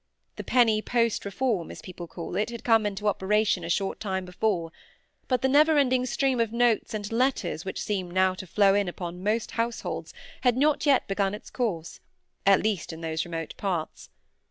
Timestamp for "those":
13.01-13.25